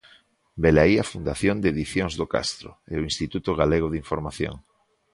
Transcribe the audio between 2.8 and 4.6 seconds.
e o Instituto Galego de Información.